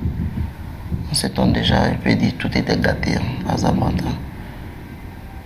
On 1.12 1.15
s'étonne 1.15 1.53
déjà, 1.53 1.91
je 1.91 1.98
peux 1.98 2.15
dire, 2.15 2.34
tout 2.38 2.55
était 2.58 2.77
gâté 2.77 3.15
hein, 3.15 3.48
à 3.48 3.58
Zabanda. 3.58 4.05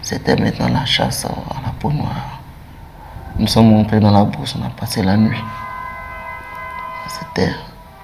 C'était 0.01 0.35
maintenant 0.35 0.69
la 0.69 0.85
chasse 0.85 1.25
à 1.25 1.61
la 1.65 1.71
peau 1.79 1.91
noire. 1.91 2.41
Nous 3.37 3.47
sommes 3.47 3.69
montés 3.69 3.99
dans 3.99 4.11
la 4.11 4.23
brousse, 4.23 4.55
on 4.59 4.65
a 4.65 4.69
passé 4.69 5.03
la 5.03 5.17
nuit. 5.17 5.43
C'était 7.07 7.51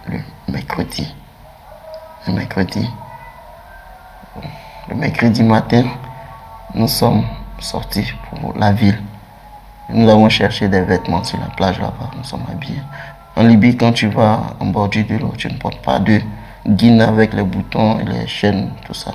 le 0.09 0.19
mercredi. 0.51 1.07
Le 2.27 2.33
mercredi. 2.33 2.87
Le 4.93 4.99
mercredi 4.99 5.41
matin, 5.41 5.85
nous 6.75 6.87
sommes 6.87 7.25
sortis 7.57 8.13
pour 8.29 8.53
la 8.55 8.71
ville. 8.71 9.01
Nous 9.89 10.07
avons 10.07 10.29
cherché 10.29 10.67
des 10.67 10.81
vêtements 10.81 11.23
sur 11.23 11.39
la 11.39 11.47
plage 11.47 11.79
là-bas. 11.79 12.11
Nous 12.15 12.23
sommes 12.23 12.43
habillés. 12.47 12.79
En 13.35 13.41
Libye, 13.41 13.75
quand 13.75 13.93
tu 13.93 14.07
vas 14.09 14.53
en 14.59 14.67
bordure 14.67 15.07
de 15.07 15.15
l'eau, 15.15 15.33
tu 15.35 15.51
ne 15.51 15.57
portes 15.57 15.81
pas 15.81 15.97
de 15.97 16.21
guine 16.67 17.01
avec 17.01 17.33
les 17.33 17.41
boutons 17.41 17.97
et 18.01 18.03
les 18.03 18.27
chaînes, 18.27 18.69
tout 18.85 18.93
ça. 18.93 19.13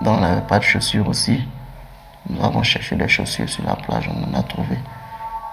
Donc, 0.00 0.16
on 0.16 0.20
n'avait 0.20 0.40
pas 0.40 0.58
de 0.58 0.64
chaussures 0.64 1.06
aussi. 1.06 1.46
Nous 2.30 2.42
avons 2.42 2.62
cherché 2.62 2.96
des 2.96 3.08
chaussures 3.08 3.48
sur 3.50 3.66
la 3.66 3.76
plage, 3.76 4.08
on 4.08 4.34
en 4.34 4.40
a 4.40 4.42
trouvé. 4.42 4.78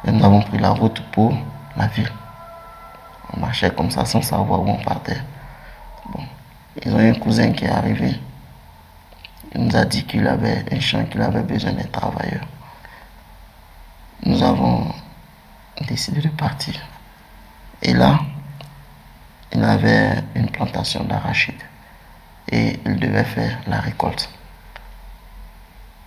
Et 0.07 0.13
nous 0.13 0.23
avons 0.23 0.41
pris 0.41 0.59
la 0.59 0.69
route 0.69 1.01
pour 1.11 1.33
la 1.75 1.87
ville. 1.87 2.11
On 3.33 3.41
marchait 3.41 3.71
comme 3.71 3.91
ça 3.91 4.05
sans 4.05 4.21
savoir 4.21 4.61
où 4.61 4.69
on 4.69 4.81
partait. 4.81 5.19
Bon. 6.13 6.23
Ils 6.85 6.93
ont 6.93 6.99
un 6.99 7.13
cousin 7.15 7.51
qui 7.51 7.65
est 7.65 7.69
arrivé. 7.69 8.17
Il 9.55 9.63
nous 9.63 9.75
a 9.77 9.85
dit 9.85 10.03
qu'il 10.05 10.27
avait 10.27 10.65
un 10.69 10.79
champ, 10.81 11.05
qu'il 11.05 11.21
avait 11.21 11.41
besoin 11.41 11.71
d'un 11.71 11.85
travailleurs. 11.85 12.45
Nous 14.25 14.43
avons 14.43 14.93
décidé 15.87 16.19
de 16.19 16.27
partir. 16.27 16.75
Et 17.81 17.93
là, 17.93 18.19
il 19.53 19.63
avait 19.63 20.21
une 20.35 20.49
plantation 20.49 21.05
d'arachide 21.05 21.61
et 22.51 22.77
il 22.85 22.99
devait 22.99 23.23
faire 23.23 23.57
la 23.67 23.79
récolte. 23.79 24.29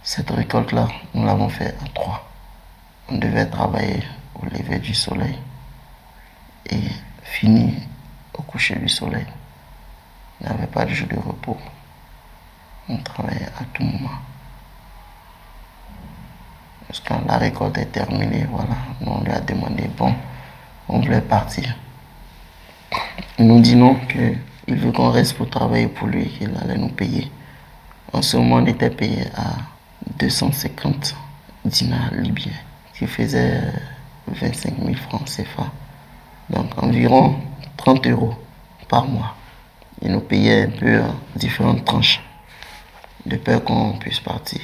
Cette 0.03 0.31
récolte-là, 0.31 0.89
nous 1.15 1.25
l'avons 1.25 1.49
fait 1.49 1.75
à 1.83 1.89
trois. 1.95 2.29
On 3.09 3.17
devait 3.17 3.47
travailler 3.47 4.03
au 4.35 4.45
lever 4.45 4.79
du 4.79 4.93
soleil 4.93 5.39
et 6.67 6.83
finir 7.23 7.73
au 8.35 8.43
coucher 8.43 8.77
du 8.77 8.91
soleil. 8.91 9.27
Il 10.41 10.47
n'y 10.47 10.53
avait 10.53 10.67
pas 10.67 10.85
de 10.85 10.91
jour 10.91 11.09
de 11.09 11.17
repos. 11.17 11.57
On 12.89 12.97
travaillait 12.99 13.47
à 13.47 13.65
tout 13.73 13.83
moment. 13.83 14.19
Parce 16.87 17.01
quand 17.01 17.21
la 17.27 17.37
récolte 17.37 17.77
est 17.79 17.93
terminée, 17.93 18.47
voilà, 18.51 18.77
on 19.05 19.23
lui 19.23 19.31
a 19.31 19.41
demandé, 19.41 19.91
bon, 19.97 20.15
on 20.89 21.01
voulait 21.01 21.21
partir. 21.21 21.77
Il 23.39 23.47
nous 23.47 23.61
dit 23.61 23.77
non, 23.77 23.97
qu'il 24.07 24.77
veut 24.77 24.91
qu'on 24.93 25.11
reste 25.11 25.37
pour 25.37 25.51
travailler 25.51 25.89
pour 25.89 26.09
lui, 26.09 26.29
qu'il 26.29 26.51
allait 26.57 26.79
nous 26.79 26.89
payer. 26.89 27.31
En 28.13 28.23
ce 28.23 28.39
moment, 28.39 28.57
on 28.57 28.67
était 28.67 28.91
payé 28.91 29.27
à 29.37 29.57
250 30.19 31.15
dinars 31.67 32.11
libyens, 32.15 32.53
qui 32.95 33.07
faisait 33.07 33.61
25 34.29 34.75
000 34.83 34.95
francs 34.95 35.25
CFA. 35.27 35.67
Donc 36.49 36.83
environ 36.83 37.37
30 37.77 38.07
euros 38.07 38.35
par 38.89 39.07
mois. 39.07 39.35
Il 40.01 40.13
nous 40.13 40.21
payait 40.21 40.63
un 40.63 40.71
peu 40.71 41.03
en 41.03 41.15
différentes 41.37 41.85
tranches, 41.85 42.23
de 43.29 43.37
peur 43.37 43.63
qu'on 43.63 43.93
puisse 43.99 44.21
partir. 44.21 44.61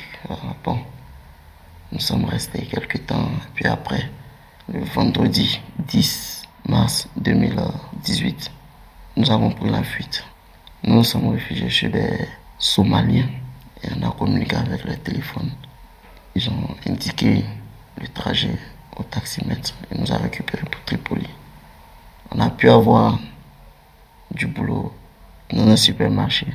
Bon, 0.65 0.79
nous 1.93 2.01
sommes 2.01 2.25
restés 2.25 2.63
quelques 2.63 3.07
temps, 3.07 3.29
puis 3.55 3.67
après, 3.67 4.11
le 4.73 4.83
vendredi 4.85 5.61
10 5.79 6.43
mars 6.69 7.09
2018, 7.17 8.51
nous 9.19 9.31
avons 9.31 9.51
pris 9.51 9.71
la 9.71 9.83
fuite. 9.83 10.25
Nous 10.83 10.95
nous 10.95 11.05
sommes 11.05 11.29
réfugiés 11.29 11.69
chez 11.69 11.89
des 11.89 12.27
Somaliens 12.59 13.29
et 13.83 13.89
on 13.97 14.09
a 14.09 14.13
communiqué 14.13 14.57
avec 14.57 14.85
les 14.85 14.97
téléphones. 14.97 15.51
Ils 16.35 16.49
ont 16.49 16.75
indiqué 16.89 17.45
le 18.01 18.09
trajet 18.09 18.59
au 18.97 19.03
taximètre 19.03 19.75
et 19.91 19.99
nous 19.99 20.11
a 20.11 20.17
récupérés 20.17 20.65
pour 20.71 20.83
Tripoli. 20.85 21.29
On 22.31 22.41
a 22.41 22.49
pu 22.49 22.71
avoir 22.71 23.19
du 24.31 24.47
boulot 24.47 24.93
dans 25.53 25.69
un 25.69 25.77
supermarché 25.77 26.47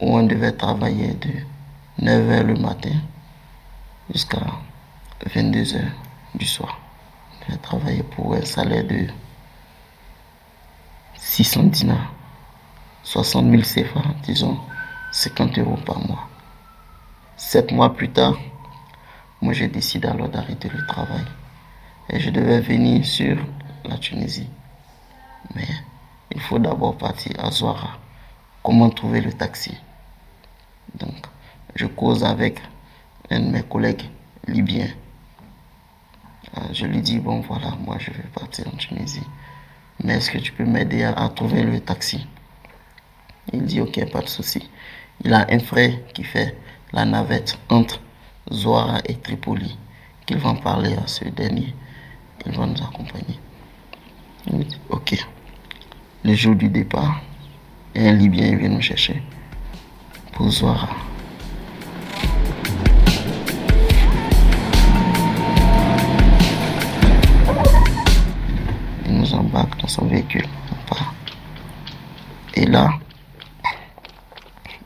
où 0.00 0.16
on 0.16 0.22
devait 0.22 0.52
travailler 0.52 1.14
de 1.14 2.04
9h 2.04 2.42
le 2.42 2.54
matin 2.54 2.94
jusqu'à 4.12 4.40
22h 5.26 5.82
du 6.34 6.46
soir. 6.46 6.78
On 7.32 7.46
devait 7.46 7.60
travailler 7.60 8.02
pour 8.02 8.34
un 8.34 8.44
salaire 8.44 8.84
de 8.84 9.06
600 11.16 11.64
dinars, 11.64 12.12
60 13.02 13.50
000 13.50 13.62
CFA, 13.62 14.02
disons 14.22 14.58
50 15.12 15.58
euros 15.58 15.78
par 15.84 15.98
mois. 16.00 16.28
Sept 17.36 17.72
mois 17.72 17.94
plus 17.94 18.10
tard, 18.10 18.36
moi 19.40 19.52
j'ai 19.52 19.68
décidé 19.68 20.08
alors 20.08 20.28
d'arrêter 20.28 20.68
le 20.68 20.86
travail. 20.86 21.24
Et 22.10 22.20
je 22.20 22.30
devais 22.30 22.60
venir 22.60 23.04
sur 23.04 23.36
la 23.84 23.98
Tunisie. 23.98 24.48
Mais 25.54 25.68
il 26.30 26.40
faut 26.40 26.58
d'abord 26.58 26.96
partir 26.96 27.32
à 27.38 27.50
Zouara. 27.50 27.98
Comment 28.62 28.90
trouver 28.90 29.20
le 29.20 29.32
taxi? 29.32 29.76
Donc, 30.94 31.26
je 31.74 31.86
cause 31.86 32.24
avec 32.24 32.60
un 33.30 33.40
de 33.40 33.50
mes 33.50 33.62
collègues 33.62 34.04
libyens. 34.46 34.88
Euh, 36.56 36.60
je 36.72 36.86
lui 36.86 37.00
dis, 37.00 37.18
bon 37.18 37.40
voilà, 37.40 37.70
moi 37.84 37.96
je 37.98 38.10
vais 38.10 38.28
partir 38.34 38.66
en 38.68 38.76
Tunisie. 38.76 39.26
Mais 40.02 40.14
est-ce 40.14 40.30
que 40.30 40.38
tu 40.38 40.52
peux 40.52 40.64
m'aider 40.64 41.02
à, 41.02 41.28
trouver 41.28 41.62
le 41.62 41.80
taxi? 41.80 42.26
Il 43.52 43.64
dit, 43.64 43.80
ok, 43.80 44.10
pas 44.10 44.22
de 44.22 44.28
souci. 44.28 44.68
Il 45.24 45.32
a 45.34 45.46
un 45.50 45.58
frère 45.58 45.92
qui 46.14 46.22
fait 46.24 46.56
la 46.92 47.04
navette 47.04 47.58
entre 47.68 48.00
Zouara 48.52 49.00
et 49.04 49.16
Tripoli, 49.16 49.76
qu'il 50.24 50.38
va 50.38 50.54
parler 50.54 50.94
à 50.94 51.06
ce 51.06 51.24
dernier. 51.24 51.74
Il 52.46 52.52
va 52.52 52.66
nous 52.66 52.82
accompagner. 52.82 53.38
Il 54.46 54.60
dit, 54.60 54.78
ok. 54.88 55.16
Le 56.24 56.34
jour 56.34 56.54
du 56.54 56.68
départ, 56.68 57.20
un 57.96 58.12
Libyen 58.12 58.56
vient 58.56 58.68
nous 58.68 58.80
chercher 58.80 59.22
Il 60.40 60.46
nous 69.08 69.34
embarque 69.34 69.80
dans 69.80 69.88
son 69.88 70.06
véhicule. 70.06 70.46
Et 72.54 72.66
là, 72.66 72.90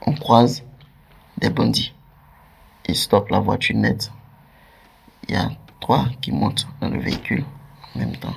on 0.07 0.15
croise 0.15 0.63
des 1.37 1.51
bandits. 1.51 1.93
Ils 2.89 2.97
stoppent 2.97 3.29
la 3.29 3.41
voiture 3.41 3.77
net. 3.77 4.11
Il 5.29 5.35
y 5.35 5.37
a 5.37 5.51
trois 5.81 6.07
qui 6.23 6.33
montent 6.33 6.67
dans 6.81 6.89
le 6.89 6.99
véhicule 6.99 7.45
en 7.95 7.99
même 7.99 8.17
temps. 8.17 8.35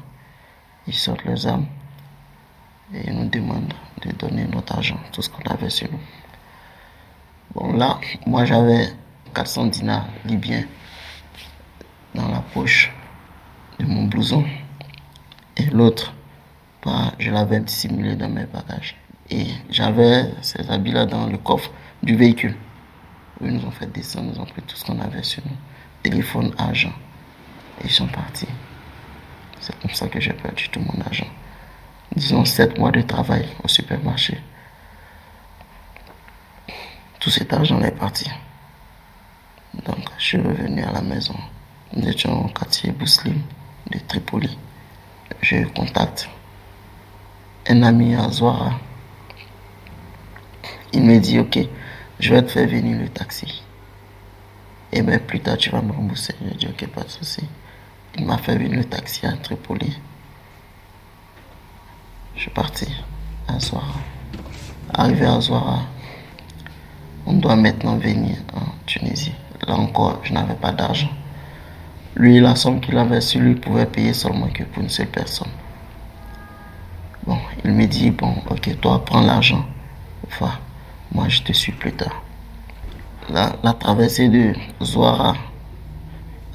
Ils 0.85 0.93
sortent 0.93 1.23
leurs 1.23 1.47
armes 1.47 1.67
et 2.93 3.07
ils 3.07 3.15
nous 3.15 3.29
demandent 3.29 3.73
de 4.01 4.11
donner 4.11 4.45
notre 4.47 4.75
argent, 4.75 4.99
tout 5.13 5.21
ce 5.21 5.29
qu'on 5.29 5.49
avait 5.49 5.69
sur 5.69 5.89
nous. 5.89 5.99
Bon, 7.55 7.71
là, 7.71 7.99
moi 8.25 8.43
j'avais 8.43 8.89
400 9.33 9.67
dinars 9.67 10.07
libyens 10.25 10.65
dans 12.13 12.27
la 12.27 12.41
poche 12.53 12.91
de 13.79 13.85
mon 13.85 14.03
blouson 14.03 14.43
et 15.55 15.65
l'autre, 15.67 16.13
bah, 16.83 17.13
je 17.17 17.31
l'avais 17.31 17.61
dissimulé 17.61 18.17
dans 18.17 18.27
mes 18.27 18.45
bagages. 18.45 18.97
Et 19.29 19.47
j'avais 19.69 20.25
ces 20.41 20.69
habits-là 20.69 21.05
dans 21.05 21.27
le 21.27 21.37
coffre 21.37 21.71
du 22.03 22.17
véhicule. 22.17 22.55
Ils 23.39 23.47
nous 23.47 23.65
ont 23.65 23.71
fait 23.71 23.89
descendre, 23.89 24.33
nous 24.33 24.41
ont 24.41 24.45
pris 24.45 24.61
tout 24.61 24.75
ce 24.75 24.83
qu'on 24.83 24.99
avait 24.99 25.23
sur 25.23 25.41
nous. 25.45 25.55
Téléphone, 26.03 26.53
argent. 26.57 26.93
Et 27.81 27.85
ils 27.85 27.89
sont 27.89 28.07
partis. 28.07 28.49
C'est 29.61 29.79
comme 29.79 29.91
ça 29.91 30.07
que 30.09 30.19
j'ai 30.19 30.33
perdu 30.33 30.67
tout 30.67 30.81
mon 30.81 31.01
argent. 31.05 31.27
Disons 32.13 32.43
sept 32.43 32.77
mois 32.77 32.91
de 32.91 33.01
travail 33.01 33.47
au 33.63 33.69
supermarché. 33.69 34.37
Tout 37.25 37.31
cet 37.31 37.53
argent 37.53 37.81
est 37.81 37.89
parti. 37.89 38.29
Donc, 39.83 39.97
je 40.19 40.23
suis 40.23 40.37
revenu 40.37 40.83
à 40.83 40.91
la 40.91 41.01
maison. 41.01 41.33
Nous 41.95 42.07
étions 42.07 42.45
au 42.45 42.49
quartier 42.49 42.91
Bouslim 42.91 43.41
de 43.89 43.97
Tripoli. 43.97 44.55
Je 45.41 45.65
contacte 45.69 46.29
un 47.67 47.81
ami 47.81 48.13
à 48.13 48.29
Zouara 48.29 48.73
Il 50.93 51.01
me 51.01 51.17
dit, 51.17 51.39
ok, 51.39 51.57
je 52.19 52.31
vais 52.31 52.43
te 52.43 52.51
faire 52.51 52.67
venir 52.67 52.99
le 52.99 53.09
taxi. 53.09 53.63
Et 54.91 55.01
bien 55.01 55.17
plus 55.17 55.39
tard, 55.39 55.57
tu 55.57 55.71
vas 55.71 55.81
me 55.81 55.93
rembourser. 55.93 56.35
Je 56.47 56.53
dit, 56.53 56.67
ok, 56.67 56.87
pas 56.89 57.01
de 57.01 57.09
souci. 57.09 57.41
Il 58.19 58.25
m'a 58.27 58.37
fait 58.37 58.55
venir 58.55 58.77
le 58.77 58.85
taxi 58.85 59.25
à 59.25 59.31
Tripoli. 59.31 59.99
Je 62.35 62.41
suis 62.41 62.51
parti 62.51 62.87
à 63.47 63.59
Zouara. 63.59 63.95
Arrivé 64.93 65.25
à 65.25 65.41
Zouara, 65.41 65.87
on 67.25 67.33
doit 67.33 67.55
maintenant 67.55 67.97
venir 67.97 68.37
en 68.53 68.65
Tunisie. 68.85 69.33
Là 69.67 69.75
encore, 69.75 70.19
je 70.23 70.33
n'avais 70.33 70.55
pas 70.55 70.71
d'argent. 70.71 71.09
Lui, 72.15 72.39
la 72.39 72.55
somme 72.55 72.79
qu'il 72.79 72.97
avait 72.97 73.21
sur 73.21 73.41
lui 73.41 73.55
pouvait 73.55 73.85
payer 73.85 74.13
seulement 74.13 74.47
que 74.47 74.63
pour 74.63 74.83
une 74.83 74.89
seule 74.89 75.07
personne. 75.07 75.49
Bon, 77.25 77.37
il 77.63 77.71
me 77.71 77.85
dit, 77.87 78.11
bon, 78.11 78.35
ok, 78.49 78.79
toi, 78.79 79.03
prends 79.03 79.21
l'argent. 79.21 79.65
Moi, 81.11 81.29
je 81.29 81.41
te 81.41 81.53
suis 81.53 81.71
plus 81.71 81.93
tard. 81.93 82.23
La, 83.29 83.73
traversée 83.73 84.29
de 84.29 84.53
Zouara 84.83 85.35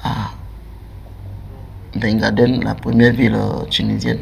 à 0.03 0.31
Bengaden, 1.95 2.63
la 2.63 2.75
première 2.75 3.11
ville 3.11 3.35
euh, 3.35 3.65
tunisienne, 3.69 4.19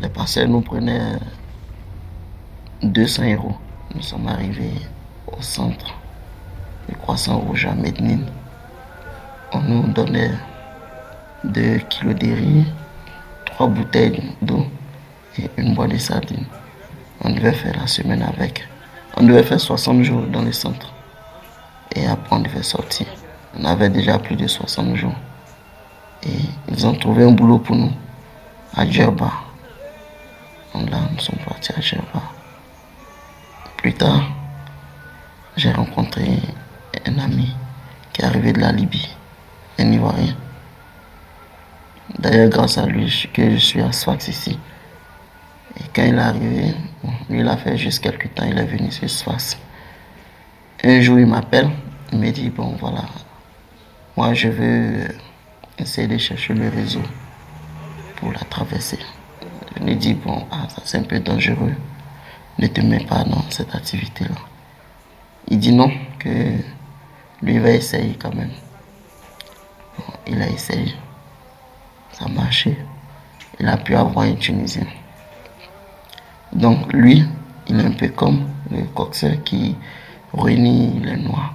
les 0.00 0.08
parcelles 0.08 0.48
nous 0.48 0.62
prenaient 0.62 1.18
200 2.82 3.34
euros. 3.34 3.56
Nous 3.94 4.02
sommes 4.02 4.28
arrivés 4.28 4.74
au 5.26 5.40
centre 5.40 5.94
du 6.88 6.94
croissant 6.96 7.38
rouge 7.38 7.64
à 7.64 7.74
Mednine. 7.74 8.26
On 9.52 9.60
nous 9.60 9.82
donnait 9.88 10.32
2 11.44 11.78
kilos 11.88 12.14
de 12.14 12.26
riz, 12.26 12.66
3 13.46 13.66
bouteilles 13.68 14.22
d'eau 14.42 14.66
et 15.38 15.50
une 15.56 15.74
boîte 15.74 15.92
de 15.92 15.96
sardines. 15.96 16.44
On 17.22 17.30
devait 17.30 17.52
faire 17.52 17.78
la 17.80 17.86
semaine 17.86 18.22
avec. 18.22 18.68
On 19.16 19.22
devait 19.24 19.42
faire 19.42 19.60
60 19.60 20.02
jours 20.02 20.22
dans 20.22 20.42
le 20.42 20.52
centre. 20.52 20.92
Et 21.96 22.06
après, 22.06 22.36
on 22.36 22.40
devait 22.40 22.62
sortir. 22.62 23.06
On 23.58 23.64
avait 23.64 23.88
déjà 23.88 24.18
plus 24.18 24.36
de 24.36 24.46
60 24.46 24.96
jours. 24.96 25.16
Et 26.24 26.40
ils 26.68 26.86
ont 26.86 26.94
trouvé 26.94 27.24
un 27.24 27.32
boulot 27.32 27.58
pour 27.58 27.74
nous 27.74 27.92
à 28.76 28.86
Djerba. 28.86 29.32
Donc 30.74 30.90
là, 30.90 30.98
nous 31.10 31.20
sommes 31.20 31.38
partis 31.38 31.72
à 31.74 31.80
Djerba. 31.80 32.37
J'ai 35.56 35.72
rencontré 35.72 36.38
un 37.06 37.18
ami 37.18 37.52
qui 38.12 38.22
est 38.22 38.24
arrivé 38.24 38.52
de 38.52 38.60
la 38.60 38.70
Libye, 38.70 39.08
un 39.78 39.90
Ivoirien. 39.90 40.36
D'ailleurs, 42.18 42.48
grâce 42.48 42.78
à 42.78 42.86
lui 42.86 43.28
que 43.32 43.50
je 43.50 43.56
suis 43.56 43.80
à 43.80 43.90
Sfax 43.90 44.28
ici. 44.28 44.58
Et 45.76 45.82
quand 45.94 46.04
il 46.04 46.14
est 46.14 46.18
arrivé, 46.18 46.74
il 47.28 47.48
a 47.48 47.56
fait 47.56 47.76
juste 47.76 48.02
quelques 48.02 48.32
temps, 48.34 48.44
il 48.44 48.56
est 48.56 48.66
venu 48.66 48.90
sur 48.92 49.10
Sfax. 49.10 49.58
Un 50.84 51.00
jour, 51.00 51.18
il 51.18 51.26
m'appelle, 51.26 51.70
il 52.12 52.18
me 52.18 52.30
dit, 52.30 52.50
bon, 52.50 52.76
voilà, 52.78 53.02
moi, 54.16 54.32
je 54.34 54.48
veux 54.48 55.08
essayer 55.76 56.06
de 56.06 56.18
chercher 56.18 56.54
le 56.54 56.68
réseau 56.68 57.02
pour 58.16 58.32
la 58.32 58.40
traverser. 58.40 58.98
Je 59.76 59.82
lui 59.82 59.96
dis, 59.96 60.14
bon, 60.14 60.46
ah, 60.52 60.68
ça 60.68 60.82
c'est 60.84 60.98
un 60.98 61.02
peu 61.02 61.18
dangereux. 61.18 61.74
Ne 62.58 62.66
te 62.66 62.80
mets 62.80 63.04
pas 63.04 63.24
dans 63.24 63.48
cette 63.50 63.74
activité-là. 63.74 64.34
Il 65.48 65.58
dit 65.58 65.72
non, 65.72 65.90
que 66.18 66.56
lui 67.42 67.58
va 67.58 67.70
essayer 67.70 68.16
quand 68.20 68.34
même. 68.34 68.50
Il 70.26 70.42
a 70.42 70.48
essayé. 70.48 70.94
Ça 72.12 72.24
a 72.24 72.28
marché. 72.28 72.76
Il 73.60 73.68
a 73.68 73.76
pu 73.76 73.94
avoir 73.94 74.26
un 74.26 74.34
Tunisien. 74.34 74.86
Donc 76.52 76.92
lui, 76.92 77.24
il 77.68 77.80
est 77.80 77.84
un 77.84 77.92
peu 77.92 78.08
comme 78.08 78.48
le 78.70 78.82
coxeur 78.94 79.42
qui 79.44 79.76
réunit 80.34 81.00
les 81.00 81.16
Noirs. 81.16 81.54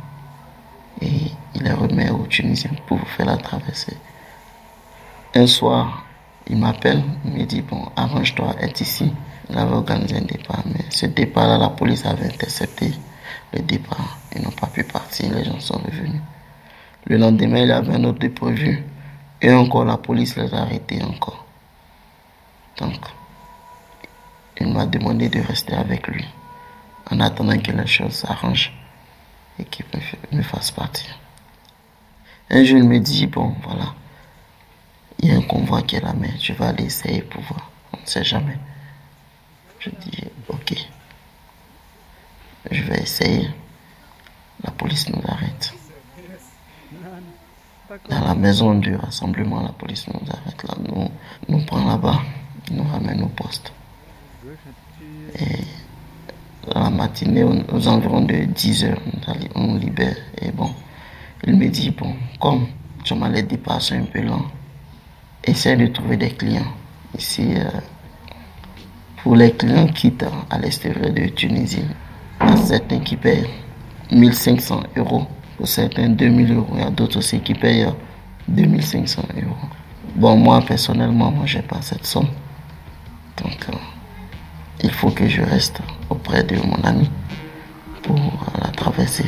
Et 1.02 1.32
il 1.56 1.64
les 1.64 1.74
remet 1.74 2.10
aux 2.10 2.26
Tunisiens 2.28 2.72
pour 2.88 3.00
faire 3.10 3.26
la 3.26 3.38
traversée. 3.38 3.98
Un 5.36 5.48
soir, 5.48 6.06
il 6.48 6.58
m'appelle, 6.58 7.04
il 7.26 7.32
me 7.34 7.44
dit, 7.46 7.62
bon, 7.62 7.90
arrange-toi, 7.96 8.56
être 8.62 8.82
ici. 8.82 9.12
Il 9.50 9.58
avait 9.58 9.74
organisé 9.74 10.18
un 10.18 10.22
départ, 10.22 10.64
mais 10.66 10.86
ce 10.90 11.06
départ-là, 11.06 11.58
la 11.58 11.70
police 11.70 12.06
avait 12.06 12.26
intercepté 12.26 12.92
le 13.52 13.60
départ. 13.60 14.18
Ils 14.36 14.42
n'ont 14.42 14.52
pas 14.52 14.68
pu 14.68 14.84
partir, 14.84 15.34
les 15.34 15.44
gens 15.44 15.60
sont 15.60 15.78
revenus. 15.78 16.22
Le 17.06 17.18
lendemain, 17.18 17.60
il 17.60 17.72
avait 17.72 17.96
un 17.96 18.04
autre 18.06 18.20
déprévu. 18.20 18.84
Et 19.42 19.52
encore, 19.52 19.86
la 19.86 19.98
police 19.98 20.38
les 20.38 20.54
a 20.54 20.62
arrêtés 20.62 21.04
encore. 21.04 21.46
Donc, 22.78 23.00
il 24.60 24.68
m'a 24.68 24.86
demandé 24.86 25.28
de 25.28 25.42
rester 25.42 25.74
avec 25.74 26.08
lui 26.08 26.26
en 27.12 27.20
attendant 27.20 27.58
que 27.58 27.72
les 27.72 27.88
choses 27.88 28.14
s'arrangent 28.14 28.74
et 29.60 29.66
qu'il 29.66 29.86
me, 29.94 30.38
me 30.38 30.44
fasse 30.44 30.72
partir. 30.72 31.20
Un 32.50 32.64
jour, 32.64 32.78
il 32.78 32.88
me 32.88 33.00
dit, 33.00 33.28
bon, 33.28 33.54
voilà, 33.64 33.94
il 35.20 35.30
y 35.30 35.32
a 35.36 35.38
un 35.38 35.42
convoi 35.42 35.82
qui 35.82 35.98
est 35.98 36.02
là, 36.02 36.14
mais 36.18 36.30
je 36.40 36.54
vais 36.54 36.66
aller 36.66 36.86
essayer 36.86 37.22
pour 37.22 37.42
voir. 37.42 37.70
On 37.94 38.02
ne 38.02 38.06
sait 38.06 38.24
jamais. 38.24 38.58
Je 39.84 39.90
dis, 39.90 40.24
ok, 40.48 40.76
je 42.72 42.84
vais 42.84 43.02
essayer. 43.02 43.50
La 44.64 44.72
police 44.72 45.10
nous 45.10 45.22
arrête. 45.28 45.74
Dans 48.10 48.22
la 48.22 48.34
maison 48.34 48.76
du 48.76 48.96
rassemblement, 48.96 49.62
la 49.62 49.74
police 49.74 50.08
nous 50.08 50.22
arrête 50.32 50.64
là, 50.64 50.76
nous, 50.88 51.10
nous 51.50 51.66
prend 51.66 51.86
là-bas, 51.86 52.22
nous 52.72 52.84
ramène 52.86 53.24
au 53.24 53.28
poste. 53.28 53.74
Et 55.38 55.66
dans 56.72 56.84
la 56.84 56.90
matinée, 56.90 57.44
aux 57.44 57.88
environs 57.90 58.22
de 58.22 58.46
10 58.46 58.86
heures, 58.86 59.02
on 59.56 59.76
libère. 59.76 60.16
Et 60.42 60.52
bon, 60.52 60.74
il 61.46 61.58
me 61.58 61.68
dit, 61.68 61.92
bon, 61.92 62.16
comme 62.40 62.68
tu 63.04 63.16
m'as 63.16 63.28
les 63.28 63.44
départs 63.44 63.82
sont 63.82 63.96
un 63.96 64.06
peu 64.06 64.22
lents, 64.22 64.46
essaie 65.44 65.76
de 65.76 65.88
trouver 65.88 66.16
des 66.16 66.32
clients. 66.32 66.72
Ici, 67.18 67.56
euh, 67.58 67.70
pour 69.24 69.38
les 69.38 69.54
clients 69.54 69.88
qui 69.88 70.12
quittent 70.12 70.26
à 70.50 70.60
l'extérieur 70.60 71.12
de 71.12 71.28
Tunisie, 71.28 71.86
il 72.42 72.50
y 72.50 72.52
a 72.52 72.58
certains 72.58 73.00
qui 73.00 73.16
payent 73.16 73.48
1500 74.12 74.84
euros, 74.98 75.26
pour 75.58 75.68
certains 75.68 76.10
2000 76.10 76.54
euros, 76.54 76.68
il 76.74 76.82
y 76.82 76.84
a 76.84 76.90
d'autres 76.90 77.20
aussi 77.20 77.40
qui 77.40 77.54
payent 77.54 77.88
2500 78.50 79.22
euros. 79.38 79.56
Bon, 80.16 80.36
moi, 80.36 80.62
personnellement, 80.62 81.32
moi, 81.32 81.46
j'ai 81.46 81.62
pas 81.62 81.82
cette 81.82 82.06
somme. 82.06 82.28
Donc, 83.42 83.66
euh, 83.70 83.78
il 84.84 84.92
faut 84.92 85.10
que 85.10 85.28
je 85.28 85.42
reste 85.42 85.80
auprès 86.10 86.44
de 86.44 86.58
mon 86.58 86.84
ami 86.84 87.10
pour 88.04 88.20
la 88.62 88.68
traverser. 88.70 89.26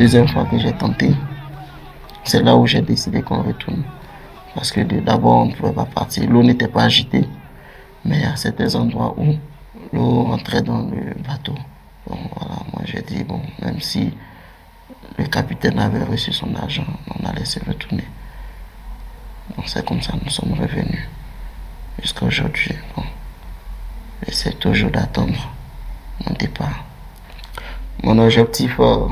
Deuxième 0.00 0.28
fois 0.28 0.46
que 0.46 0.56
j'ai 0.56 0.72
tenté, 0.72 1.10
c'est 2.24 2.42
là 2.42 2.56
où 2.56 2.66
j'ai 2.66 2.80
décidé 2.80 3.20
qu'on 3.20 3.42
retourne. 3.42 3.82
Parce 4.54 4.72
que 4.72 4.80
d'abord, 4.80 5.42
on 5.42 5.46
ne 5.46 5.52
pouvait 5.52 5.74
pas 5.74 5.84
partir. 5.84 6.28
L'eau 6.30 6.42
n'était 6.42 6.68
pas 6.68 6.84
agitée. 6.84 7.28
Mais 8.06 8.24
à 8.24 8.34
certains 8.34 8.74
endroits 8.76 9.14
où 9.18 9.34
l'eau 9.92 10.22
rentrait 10.24 10.62
dans 10.62 10.80
le 10.88 11.14
bateau. 11.28 11.54
Bon, 12.06 12.16
voilà, 12.34 12.56
moi 12.72 12.82
j'ai 12.86 13.02
dit, 13.02 13.24
bon, 13.24 13.42
même 13.60 13.78
si 13.80 14.10
le 15.18 15.24
capitaine 15.26 15.78
avait 15.78 16.04
reçu 16.04 16.32
son 16.32 16.54
argent, 16.54 16.86
on 17.14 17.26
allait 17.26 17.44
se 17.44 17.60
retourner. 17.60 18.08
Donc 19.54 19.68
c'est 19.68 19.84
comme 19.86 20.00
ça 20.00 20.14
nous 20.24 20.30
sommes 20.30 20.54
revenus. 20.54 21.06
Jusqu'à 22.00 22.24
aujourd'hui. 22.24 22.74
Bon. 22.96 23.02
J'essaie 24.26 24.52
toujours 24.52 24.90
d'attendre 24.90 25.52
mon 26.26 26.34
départ. 26.36 26.84
Mon 28.02 28.18
objectif, 28.18 28.76
euh, 28.80 29.06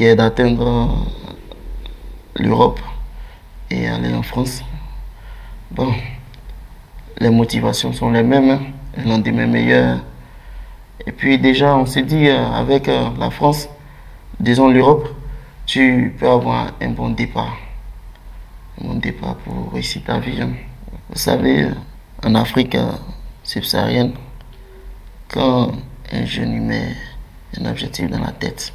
qui 0.00 0.06
est 0.06 0.16
d'atteindre 0.16 0.88
l'Europe 2.34 2.80
et 3.70 3.86
aller 3.86 4.14
en 4.14 4.22
France. 4.22 4.62
Bon, 5.70 5.92
les 7.18 7.28
motivations 7.28 7.92
sont 7.92 8.10
les 8.10 8.22
mêmes, 8.22 8.48
hein. 8.48 8.60
le 8.96 9.10
lendemain 9.10 9.46
meilleur. 9.46 9.98
Et 11.06 11.12
puis 11.12 11.36
déjà, 11.38 11.76
on 11.76 11.84
s'est 11.84 12.04
dit, 12.04 12.28
euh, 12.28 12.50
avec 12.50 12.88
euh, 12.88 13.10
la 13.18 13.28
France, 13.28 13.68
disons 14.38 14.70
l'Europe, 14.70 15.06
tu 15.66 16.16
peux 16.18 16.30
avoir 16.30 16.72
un 16.80 16.90
bon 16.92 17.10
départ. 17.10 17.58
Un 18.80 18.86
bon 18.86 18.94
départ 18.94 19.34
pour 19.44 19.70
réussir 19.74 20.00
ta 20.06 20.18
vie. 20.18 20.40
hein. 20.40 20.52
Vous 21.10 21.18
savez, 21.18 21.68
en 22.24 22.34
Afrique 22.36 22.74
euh, 22.74 22.90
subsaharienne, 23.44 24.14
quand 25.28 25.72
un 26.10 26.24
jeune 26.24 26.58
met 26.64 26.96
un 27.60 27.66
objectif 27.66 28.08
dans 28.08 28.20
la 28.20 28.32
tête, 28.32 28.72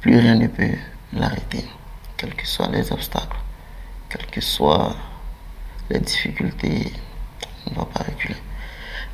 plus 0.00 0.18
rien 0.18 0.34
ne 0.34 0.46
peut 0.46 0.76
l'arrêter, 1.12 1.64
quels 2.16 2.34
que 2.34 2.46
soient 2.46 2.68
les 2.68 2.90
obstacles, 2.92 3.36
quelles 4.08 4.26
que 4.26 4.40
soient 4.40 4.96
les 5.90 6.00
difficultés, 6.00 6.92
on 7.66 7.70
ne 7.70 7.76
va 7.76 7.84
pas 7.84 8.04
reculer. 8.04 8.36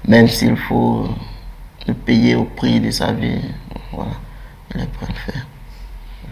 Même 0.07 0.29
s'il 0.29 0.57
faut 0.57 1.09
le 1.87 1.95
payer 1.95 2.35
au 2.37 2.45
prix 2.45 2.81
de 2.81 2.91
sa 2.91 3.13
vie, 3.13 3.41
voilà, 3.93 4.13
il 4.75 4.83
est 4.83 4.87
prêt 4.87 5.07
à 5.07 5.09
le 5.09 5.33
faire. 5.33 5.47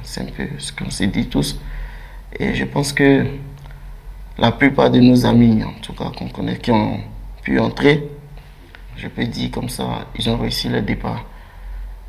C'est 0.03 0.21
un 0.21 0.27
peu 0.27 0.49
ce 0.59 0.73
qu'on 0.73 0.91
s'est 0.91 1.07
dit 1.07 1.29
tous. 1.29 1.59
Et 2.39 2.55
je 2.55 2.65
pense 2.65 2.93
que 2.93 3.27
la 4.39 4.53
plupart 4.53 4.91
de 4.91 5.01
nos 5.01 5.27
amis, 5.27 5.63
en 5.65 5.73
tout 5.81 5.93
cas 5.95 6.11
qu'on 6.17 6.29
connaît, 6.29 6.59
qui 6.59 6.71
ont 6.71 7.01
pu 7.43 7.59
entrer, 7.59 8.09
je 8.97 9.09
peux 9.09 9.25
dire 9.25 9.51
comme 9.51 9.69
ça, 9.69 10.07
ils 10.17 10.29
ont 10.29 10.37
réussi 10.37 10.69
le 10.69 10.83
départ. 10.83 11.25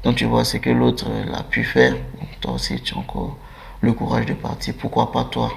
Donc 0.04 0.16
tu 0.18 0.26
vois 0.26 0.44
ce 0.44 0.58
que 0.58 0.70
l'autre 0.70 1.08
a 1.34 1.44
pu 1.44 1.64
faire. 1.64 1.96
Toi 2.46 2.54
aussi, 2.54 2.80
tu 2.80 2.94
as 2.94 2.98
encore 2.98 3.38
le 3.82 3.92
courage 3.94 4.28
de 4.28 4.34
partir. 4.34 4.76
Pourquoi 4.80 5.12
pas 5.12 5.24
toi? 5.24 5.52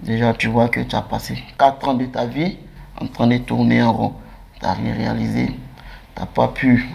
Déjà, 0.00 0.32
tu 0.32 0.48
vois 0.48 0.68
que 0.68 0.80
tu 0.80 0.96
as 0.96 1.02
passé 1.02 1.36
4 1.58 1.88
ans 1.88 1.94
de 1.94 2.06
ta 2.06 2.24
vie 2.24 2.56
en 2.98 3.06
train 3.06 3.26
de 3.26 3.36
tourner 3.36 3.82
en 3.82 3.92
rond. 3.92 4.14
Tu 4.54 4.64
n'as 4.64 4.72
rien 4.72 4.94
réalisé. 4.94 5.46
Tu 5.46 6.20
n'as 6.20 6.26
pas 6.26 6.48
pu 6.48 6.88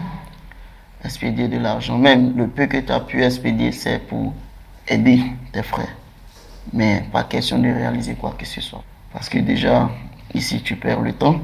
expédier 1.04 1.46
de 1.46 1.56
l'argent. 1.56 1.96
Même 1.96 2.36
le 2.36 2.48
peu 2.48 2.66
que 2.66 2.78
tu 2.78 2.90
as 2.90 2.98
pu 2.98 3.22
expédier, 3.22 3.70
c'est 3.70 4.00
pour 4.00 4.34
aider 4.88 5.22
tes 5.52 5.62
frères. 5.62 5.96
Mais 6.72 7.04
pas 7.12 7.22
question 7.22 7.60
de 7.60 7.68
réaliser 7.68 8.14
quoi 8.14 8.34
que 8.36 8.44
ce 8.44 8.60
soit. 8.60 8.82
Parce 9.12 9.28
que 9.28 9.38
déjà, 9.38 9.88
ici, 10.34 10.60
tu 10.62 10.74
perds 10.74 11.00
le 11.00 11.12
temps. 11.12 11.40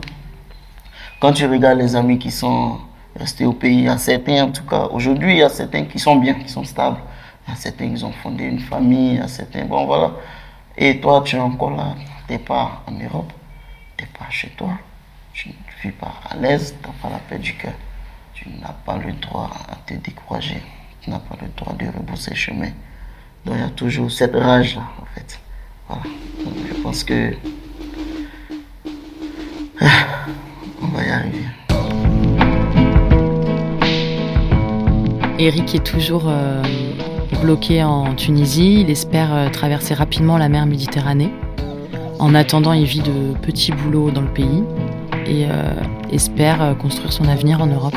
Quand 1.21 1.33
tu 1.33 1.47
regardes 1.47 1.79
les 1.79 1.95
amis 1.95 2.19
qui 2.19 2.33
sont 2.33 2.79
restés 3.15 3.47
au 3.47 3.53
pays, 3.53 3.79
il 3.79 3.85
y 3.85 3.89
a 3.89 3.99
certains, 3.99 4.43
en 4.43 4.51
tout 4.51 4.65
cas, 4.65 4.89
aujourd'hui, 4.91 5.35
il 5.35 5.39
y 5.39 5.43
a 5.43 5.49
certains 5.49 5.85
qui 5.85 6.01
sont 6.01 6.17
bien, 6.17 6.35
qui 6.35 6.49
sont 6.49 6.65
stables. 6.65 6.99
Il 7.49 7.57
certains 7.57 7.95
qui 7.95 8.05
ont 8.05 8.13
fondé 8.13 8.45
une 8.45 8.61
famille, 8.61 9.15
il 9.15 9.17
y 9.17 9.21
a 9.21 9.29
certains, 9.29 9.65
bon 9.65 9.87
voilà. 9.87 10.13
Et 10.77 11.01
toi, 11.01 11.23
tu 11.25 11.37
es 11.37 11.41
encore 11.41 11.71
là, 11.71 11.95
tu 12.27 12.33
n'es 12.33 12.39
pas 12.39 12.83
en 12.87 12.93
Europe, 12.93 13.33
tu 13.97 14.05
n'es 14.05 14.11
pas 14.19 14.31
chez 14.31 14.49
toi, 14.51 14.71
tu 15.33 15.49
ne 15.51 15.55
vis 15.83 15.93
pas 15.93 16.15
à 16.31 16.37
l'aise, 16.37 16.75
tu 16.83 16.89
n'as 16.89 16.95
pas 16.95 17.11
la 17.11 17.19
paix 17.19 17.39
du 17.39 17.55
cœur. 17.55 17.75
Tu 18.35 18.49
n'as 18.61 18.73
pas 18.85 18.97
le 18.97 19.13
droit 19.13 19.49
à 19.71 19.77
te 19.87 19.95
décourager, 19.95 20.61
tu 21.01 21.11
n'as 21.11 21.21
pas 21.21 21.37
le 21.41 21.49
droit 21.57 21.73
de 21.75 21.87
rebousser 21.87 22.35
chemin. 22.35 22.71
Donc 23.45 23.55
il 23.55 23.61
y 23.61 23.63
a 23.63 23.69
toujours 23.69 24.11
cette 24.11 24.35
rage-là, 24.35 24.83
en 25.01 25.05
fait. 25.15 25.39
Voilà. 25.89 26.03
Donc, 26.45 26.55
je 26.69 26.75
pense 26.83 27.05
que 27.05 27.35
on 30.83 30.87
va 30.89 31.05
y 31.05 31.11
arriver. 31.11 31.45
Eric 35.39 35.75
est 35.75 35.85
toujours 35.85 36.25
euh, 36.27 36.63
bloqué 37.45 37.85
en 37.85 38.15
Tunisie. 38.15 38.81
Il 38.81 38.91
espère 38.91 39.35
euh, 39.35 39.51
traverser 39.51 39.93
rapidement 39.93 40.39
la 40.39 40.49
mer 40.49 40.65
Méditerranée. 40.65 41.31
En 42.19 42.35
attendant, 42.35 42.73
il 42.73 42.87
vit 42.87 43.03
de 43.03 43.37
petits 43.43 43.71
boulots 43.73 44.11
dans 44.11 44.23
le 44.23 44.33
pays 44.33 44.63
et 45.27 45.45
euh, 45.45 45.75
espère 46.11 46.63
euh, 46.63 46.75
construire 46.75 47.13
son 47.13 47.29
avenir 47.29 47.61
en 47.61 47.67
Europe. 47.67 47.95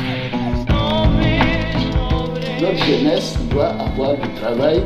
Notre 2.60 2.84
jeunesse 2.84 3.38
doit 3.50 3.68
avoir 3.68 4.16
du 4.16 4.28
travail 4.40 4.82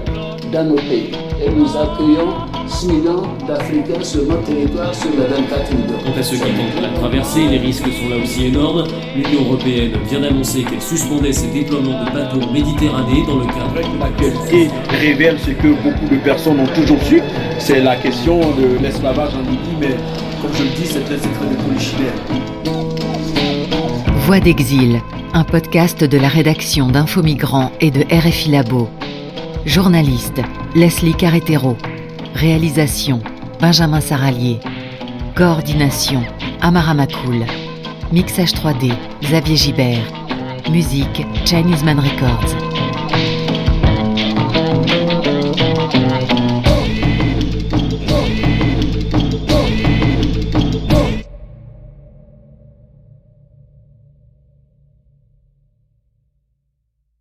dans 0.53 0.65
nos 0.65 0.77
pays. 0.77 1.11
Et 1.45 1.51
nous 1.51 1.67
accueillons 1.77 2.35
6 2.69 2.87
millions 2.89 3.23
d'Africains 3.49 4.05
sur 4.05 4.23
notre 4.25 4.45
territoire 4.45 4.95
sur 4.95 5.11
les 5.11 5.27
24 5.27 5.75
millions. 5.75 5.99
Quant 6.05 6.19
à 6.19 6.23
ceux 6.23 6.37
qui 6.37 6.43
tentent 6.43 6.83
la 6.83 6.89
traversée, 6.91 7.47
les 7.49 7.59
risques 7.59 7.85
sont 7.85 8.09
là 8.11 8.17
aussi 8.23 8.47
énormes. 8.47 8.85
L'Union 9.17 9.47
européenne 9.47 9.93
vient 10.09 10.21
d'annoncer 10.21 10.63
qu'elle 10.63 10.83
suspendait 10.83 11.33
ses 11.33 11.49
déploiements 11.49 12.05
de 12.05 12.11
bateaux 12.13 12.43
en 12.43 12.53
Méditerranée 12.53 13.25
dans 13.27 13.39
le 13.39 13.47
cadre 13.47 13.73
L'actualité 13.99 14.69
révèle 14.91 15.39
ce 15.39 15.51
que 15.51 15.69
beaucoup 15.83 16.09
de 16.11 16.17
personnes 16.23 16.61
ont 16.61 16.67
toujours 16.75 17.03
su, 17.03 17.23
c'est 17.59 17.81
la 17.81 17.97
question 17.97 18.39
de 18.41 18.83
l'esclavage 18.83 19.35
en 19.35 19.41
Libye, 19.41 19.77
mais 19.81 19.97
comme 20.41 20.53
je 20.55 20.65
le 20.65 20.71
dis, 20.71 20.87
c'est 20.87 21.05
très 21.05 21.17
secret 21.17 21.47
de. 21.51 21.63
Voix 24.27 24.41
d'exil, 24.41 25.01
un 25.33 25.45
podcast 25.45 26.05
de 26.05 26.19
la 26.19 26.29
rédaction 26.29 26.89
d'Info 26.89 27.23
Migrants 27.23 27.73
et 27.81 27.91
de 27.91 28.03
RFI 28.03 28.51
Labo. 28.51 28.89
Journaliste, 29.65 30.43
Leslie 30.75 31.15
Carretero. 31.15 31.77
Réalisation, 32.35 33.21
Benjamin 33.61 34.01
Saralier. 34.01 34.59
Coordination, 35.37 36.23
Amara 36.61 36.95
Makoul. 36.95 37.45
Mixage 38.13 38.53
3D, 38.55 38.93
Xavier 39.23 39.57
Gibert. 39.57 40.13
Musique, 40.71 41.25
Chinese 41.45 41.85
Man 41.85 42.01
Records. 42.01 42.72